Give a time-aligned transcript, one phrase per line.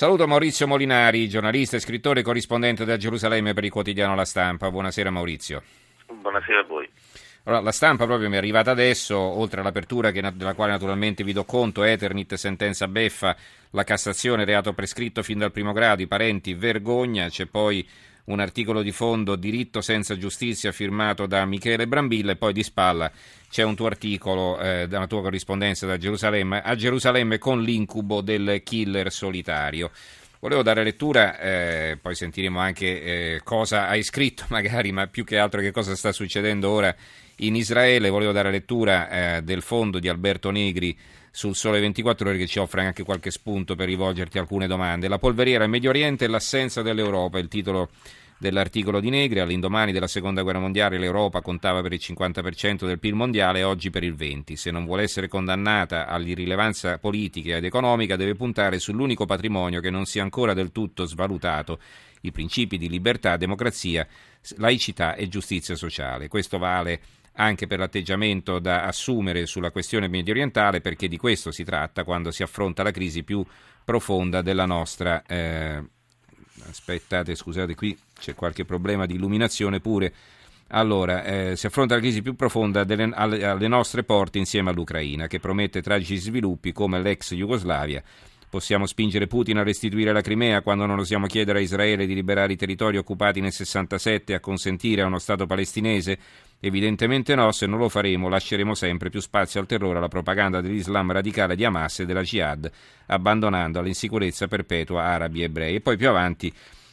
[0.00, 4.70] Saluto Maurizio Molinari, giornalista e scrittore e corrispondente da Gerusalemme per il quotidiano La Stampa.
[4.70, 5.62] Buonasera Maurizio.
[6.06, 6.88] Buonasera a voi.
[7.44, 11.34] Allora, la stampa proprio mi è arrivata adesso, oltre all'apertura che, della quale naturalmente vi
[11.34, 13.36] do conto, Eternit, sentenza beffa,
[13.72, 17.86] la Cassazione, reato prescritto fin dal primo grado, i parenti, vergogna, c'è poi
[18.30, 23.10] un articolo di fondo, diritto senza giustizia, firmato da Michele Brambilla e poi di spalla
[23.50, 28.62] c'è un tuo articolo eh, dalla tua corrispondenza da Gerusalemme, a Gerusalemme con l'incubo del
[28.62, 29.90] killer solitario.
[30.42, 35.36] Volevo dare lettura, eh, poi sentiremo anche eh, cosa hai scritto magari, ma più che
[35.36, 36.94] altro che cosa sta succedendo ora
[37.36, 38.08] in Israele.
[38.08, 40.96] Volevo dare lettura eh, del fondo di Alberto Negri
[41.30, 45.08] sul Sole 24 Ore che ci offre anche qualche spunto per rivolgerti alcune domande.
[45.08, 47.90] La polveriera in Medio Oriente e l'assenza dell'Europa, il titolo
[48.40, 49.38] dell'articolo di Negri.
[49.38, 54.02] All'indomani della seconda guerra mondiale l'Europa contava per il 50% del PIL mondiale, oggi per
[54.02, 54.54] il 20%.
[54.54, 60.06] Se non vuole essere condannata all'irrilevanza politica ed economica deve puntare sull'unico patrimonio che non
[60.06, 61.78] sia ancora del tutto svalutato,
[62.22, 64.06] i principi di libertà, democrazia,
[64.56, 66.28] laicità e giustizia sociale.
[66.28, 67.00] Questo vale
[67.34, 72.30] anche per l'atteggiamento da assumere sulla questione medio orientale, perché di questo si tratta quando
[72.30, 73.44] si affronta la crisi più
[73.84, 75.82] profonda della nostra eh,
[76.68, 80.12] aspettate, scusate, qui c'è qualche problema di illuminazione pure.
[80.72, 85.26] Allora, eh, si affronta la crisi più profonda delle, alle, alle, nostre porte insieme all'Ucraina,
[85.26, 88.02] che promette tragici sviluppi come l'ex Jugoslavia.
[88.48, 92.52] Possiamo spingere Putin a restituire la Crimea quando non osiamo chiedere a Israele di liberare
[92.52, 96.18] i territori occupati nel 67 e a consentire a uno Stato palestinese?
[96.58, 101.12] Evidentemente no, se non lo faremo lasceremo sempre più spazio al terrore, alla propaganda dell'Islam
[101.12, 102.70] radicale di Hamas e della Jihad,
[103.06, 105.74] abbandonando all'insicurezza perpetua arabi e ebrei.
[105.76, 106.52] E poi più avanti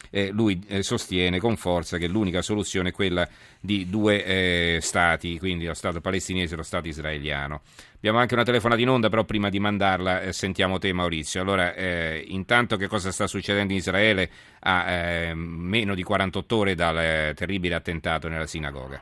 [0.09, 3.27] eh, lui eh, sostiene con forza che l'unica soluzione è quella
[3.59, 7.61] di due eh, stati, quindi lo Stato palestinese e lo Stato israeliano.
[7.95, 11.41] Abbiamo anche una telefonata in onda, però prima di mandarla eh, sentiamo te Maurizio.
[11.41, 17.33] Allora, eh, intanto che cosa sta succedendo in Israele a meno di 48 ore dal
[17.33, 19.02] terribile attentato nella sinagoga?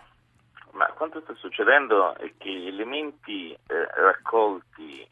[0.75, 3.57] Ma quanto sta succedendo è che gli elementi eh,
[3.95, 5.07] raccolti eh,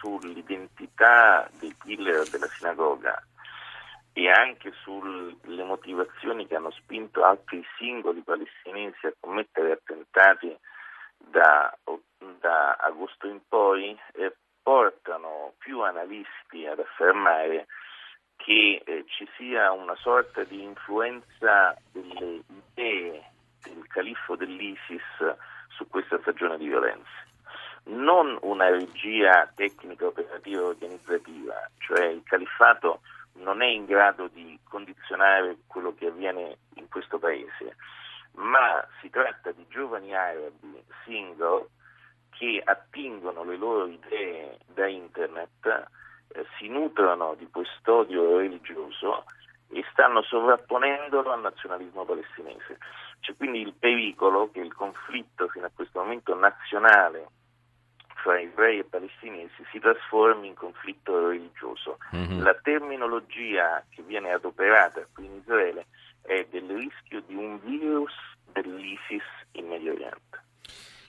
[0.00, 3.22] sull'identità dei killer della sinagoga
[4.18, 10.56] e anche sulle motivazioni che hanno spinto altri singoli palestinesi a commettere attentati
[11.18, 11.76] da,
[12.40, 17.66] da agosto in poi eh, portano più analisti ad affermare
[18.36, 22.40] che eh, ci sia una sorta di influenza delle
[22.72, 23.22] idee
[23.66, 25.36] il califfo dell'ISIS
[25.68, 27.24] su questa stagione di violenza.
[27.88, 33.00] Non una regia tecnica, operativa, organizzativa, cioè il califfato
[33.38, 37.76] non è in grado di condizionare quello che avviene in questo paese,
[38.32, 41.68] ma si tratta di giovani arabi single
[42.30, 45.88] che attingono le loro idee da internet,
[46.28, 49.24] eh, si nutrono di questo odio religioso
[49.70, 52.78] e stanno sovrapponendolo al nazionalismo palestinese.
[53.20, 57.28] C'è quindi il pericolo che il conflitto fino a questo momento nazionale
[58.26, 61.98] fra ebrei e palestinesi si trasformi in conflitto religioso.
[62.16, 62.42] Mm-hmm.
[62.42, 65.86] La terminologia che viene adoperata qui in Israele
[66.22, 68.12] è del rischio di un virus
[68.52, 69.22] dell'ISIS
[69.52, 70.42] in Medio Oriente.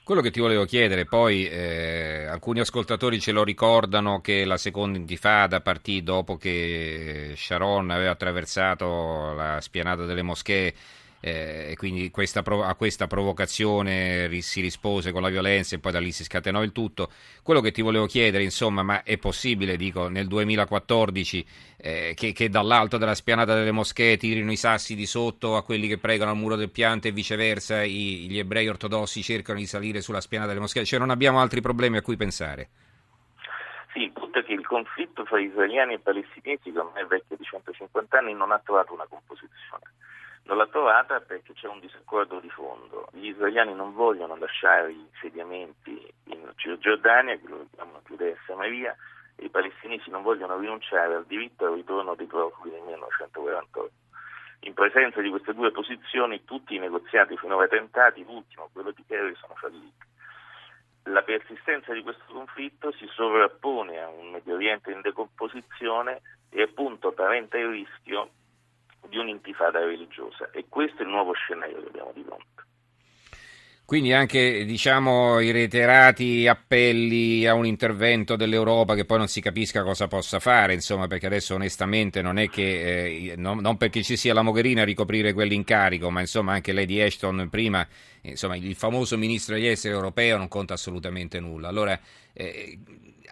[0.04, 4.96] Quello che ti volevo chiedere, poi eh, alcuni ascoltatori ce lo ricordano che la seconda
[4.96, 10.72] intifada partì dopo che Sharon aveva attraversato la spianata delle moschee
[11.20, 16.00] eh, e quindi questa, a questa provocazione si rispose con la violenza e poi da
[16.00, 17.10] lì si scatenò il tutto.
[17.42, 21.46] Quello che ti volevo chiedere, insomma, ma è possibile, dico, nel 2014
[21.78, 25.88] eh, che, che, dall'alto della spianata delle moschee tirino i sassi di sotto a quelli
[25.88, 30.00] che pregano al muro del pianto e viceversa i, gli ebrei ortodossi cercano di salire
[30.00, 30.84] sulla spianata delle moschee?
[30.84, 32.68] Cioè non abbiamo altri problemi a cui pensare?
[33.92, 37.36] Sì, il punto è che il conflitto fra israeliani e palestinesi, che ormai è vecchio
[37.36, 39.96] di 150 anni, non ha trovato una composizione
[40.48, 43.06] non l'ha trovata perché c'è un disaccordo di fondo.
[43.12, 48.96] Gli israeliani non vogliono lasciare gli insediamenti in Cisgiordania, che chiamano Giudea e Samaria,
[49.36, 53.90] e i palestinesi non vogliono rinunciare al diritto al ritorno dei profughi nel 1948.
[54.60, 59.34] In presenza di queste due posizioni tutti i negoziati finora tentati, l'ultimo, quello di Kerry,
[59.36, 60.06] sono falliti.
[61.04, 67.12] La persistenza di questo conflitto si sovrappone a un Medio Oriente in decomposizione e appunto
[67.12, 68.30] paventa il rischio
[69.42, 72.66] di un'intifada religiosa e questo è il nuovo scenario che abbiamo di fronte.
[73.88, 79.82] Quindi anche diciamo, i reiterati appelli a un intervento dell'Europa che poi non si capisca
[79.82, 84.18] cosa possa fare, insomma, perché adesso onestamente non è che, eh, non, non, perché ci
[84.18, 87.86] sia la Mogherini a ricoprire quell'incarico, ma insomma anche Lady Ashton prima,
[88.20, 91.68] insomma il famoso ministro degli esteri europeo non conta assolutamente nulla.
[91.68, 91.98] Allora
[92.40, 92.78] Eh,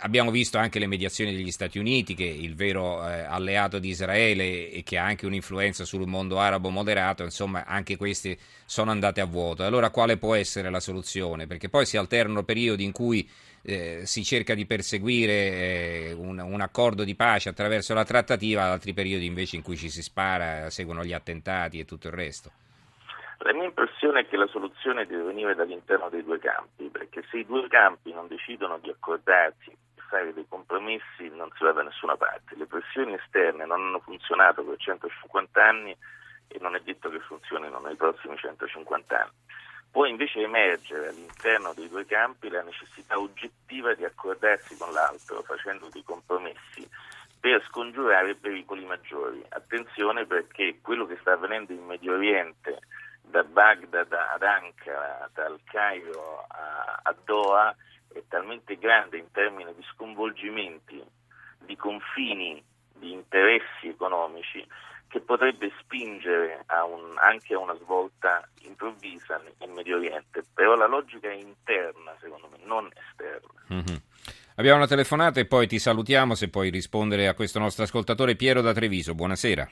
[0.01, 3.91] abbiamo visto anche le mediazioni degli Stati Uniti, che è il vero eh, alleato di
[3.91, 9.21] Israele e che ha anche un'influenza sul mondo arabo moderato, insomma anche queste sono andate
[9.21, 9.65] a vuoto.
[9.65, 11.47] Allora quale può essere la soluzione?
[11.47, 13.29] Perché poi si alternano periodi in cui
[13.63, 18.93] eh, si cerca di perseguire eh, un, un, accordo di pace attraverso la trattativa, altri
[18.93, 22.51] periodi invece in cui ci si spara, seguono gli attentati e tutto il resto.
[23.39, 26.76] La mia impressione è che la soluzione deve venire dall'interno dei due campi,
[27.37, 31.73] se i due campi non decidono di accordarsi e fare dei compromessi non si va
[31.73, 32.57] da nessuna parte.
[32.57, 35.95] Le pressioni esterne non hanno funzionato per 150 anni
[36.49, 39.31] e non è detto che funzionino nei prossimi 150 anni.
[39.91, 45.89] Può invece emergere all'interno dei due campi la necessità oggettiva di accordarsi con l'altro facendo
[45.91, 46.89] dei compromessi
[47.39, 49.45] per scongiurare pericoli maggiori.
[49.51, 52.81] Attenzione perché quello che sta avvenendo in Medio Oriente
[53.31, 57.75] da Baghdad ad Ankara, dal Cairo a, a Doha,
[58.13, 61.03] è talmente grande in termini di sconvolgimenti,
[61.59, 62.63] di confini,
[62.95, 64.67] di interessi economici,
[65.09, 70.43] che potrebbe spingere a un, anche a una svolta improvvisa in Medio Oriente.
[70.55, 73.63] Però la logica è interna, secondo me, non esterna.
[73.73, 73.97] Mm-hmm.
[74.57, 78.63] Abbiamo una telefonata e poi ti salutiamo se puoi rispondere a questo nostro ascoltatore Piero
[78.63, 79.15] da Treviso.
[79.15, 79.69] Buonasera.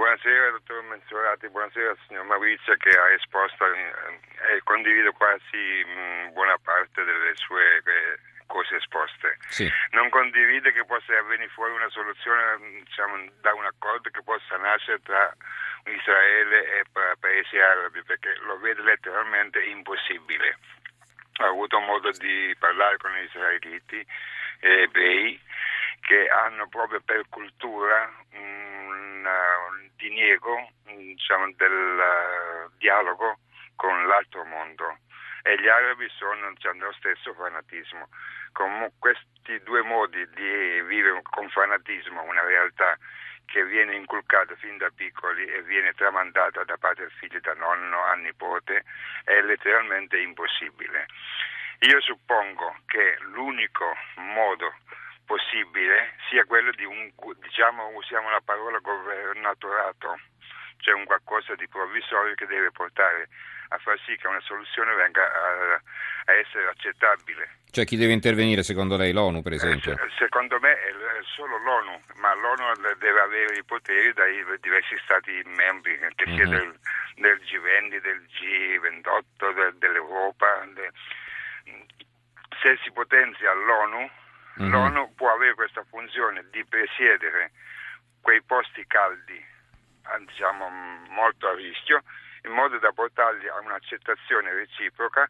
[0.00, 6.28] Eh, buonasera dottor Menzorati, buonasera signor Maurizio che ha esposto e eh, condivido quasi mh,
[6.28, 9.36] mm, buona parte delle sue eh, cose esposte.
[9.48, 9.70] Sì.
[9.90, 14.56] Non condivide che possa venire fuori una soluzione mm, diciamo, da un accordo che possa
[14.56, 15.36] nascere tra
[15.84, 16.84] Israele e
[17.20, 20.56] paesi arabi perché lo vede letteralmente impossibile.
[21.40, 24.06] Ho avuto modo di parlare con gli israeliti
[24.60, 25.38] e ebrei
[26.00, 28.49] che hanno proprio per cultura un,
[29.26, 33.38] un diniego diciamo, del uh, dialogo
[33.76, 34.98] con l'altro mondo
[35.42, 38.08] e gli arabi sono diciamo, lo stesso fanatismo.
[38.52, 42.98] Con questi due modi di vivere con fanatismo una realtà
[43.46, 48.04] che viene inculcata fin da piccoli e viene tramandata da padre e figlio, da nonno
[48.04, 48.84] a nipote,
[49.24, 51.06] è letteralmente impossibile.
[51.80, 54.74] Io suppongo che l'unico modo
[55.30, 60.18] possibile sia quello di un, diciamo, usiamo la parola governatorato,
[60.78, 63.28] cioè un qualcosa di provvisorio che deve portare
[63.68, 65.80] a far sì che una soluzione venga a,
[66.26, 67.62] a essere accettabile.
[67.70, 69.12] Cioè chi deve intervenire secondo lei?
[69.12, 69.92] L'ONU per esempio?
[69.92, 70.90] Eh, secondo me è
[71.22, 76.50] solo l'ONU, ma l'ONU deve avere i poteri dai diversi Stati membri, che sia uh-huh.
[76.50, 76.78] del,
[77.14, 80.66] del, G20, del G28, del, dell'Europa.
[80.74, 80.90] De...
[82.60, 84.10] Se si potenzia l'ONU,
[84.56, 84.68] uh-huh.
[84.68, 87.52] l'ONU può avere questa funzione di presiedere
[88.20, 89.42] quei posti caldi,
[90.26, 90.68] diciamo
[91.10, 92.02] molto a rischio,
[92.44, 95.28] in modo da portarli a un'accettazione reciproca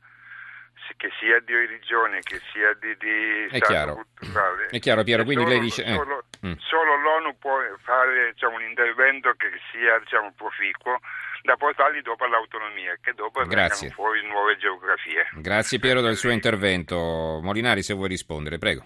[0.97, 4.67] che sia di religione, che sia di, di è stato culturale.
[4.67, 5.85] È chiaro Piero, quindi solo, lei dice...
[5.85, 5.95] Eh.
[5.95, 6.53] Solo, mm.
[6.59, 10.99] solo, l'ONU può fare diciamo, un intervento che sia diciamo, proficuo
[11.43, 13.91] da portarli dopo all'autonomia, che dopo Grazie.
[13.91, 15.29] fuori nuove geografie.
[15.35, 17.41] Grazie Piero del suo intervento.
[17.43, 18.85] Molinari se vuoi rispondere, prego.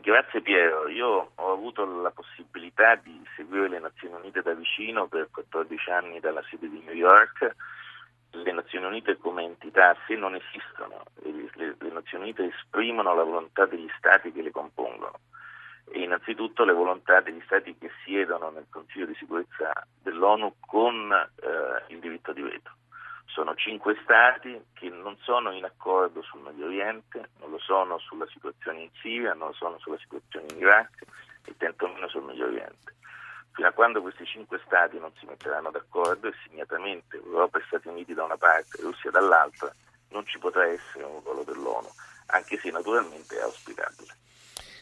[0.00, 5.28] Grazie Piero, io ho avuto la possibilità di seguire le Nazioni Unite da vicino per
[5.32, 7.54] 14 anni dalla sede di New York.
[8.30, 13.66] Le Nazioni Unite come entità, se non esistono, le, le Nazioni Unite esprimono la volontà
[13.66, 15.18] degli Stati che le compongono
[15.90, 21.92] e innanzitutto le volontà degli Stati che siedono nel Consiglio di sicurezza dell'ONU con eh,
[21.92, 22.70] il diritto di veto.
[23.32, 28.26] Sono cinque stati che non sono in accordo sul Medio Oriente, non lo sono sulla
[28.26, 30.90] situazione in Siria, non lo sono sulla situazione in Iraq
[31.46, 32.94] e tantomeno sul Medio Oriente.
[33.52, 37.88] Fino a quando questi cinque stati non si metteranno d'accordo e segnatamente Europa e Stati
[37.88, 39.72] Uniti da una parte e Russia dall'altra,
[40.10, 41.88] non ci potrà essere un ruolo dell'ONU,
[42.26, 44.14] anche se naturalmente è auspicabile.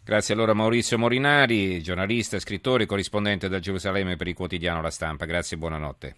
[0.02, 5.24] Grazie allora Maurizio Morinari, giornalista, scrittore, corrispondente da Gerusalemme per il quotidiano La Stampa.
[5.24, 6.16] Grazie e buonanotte.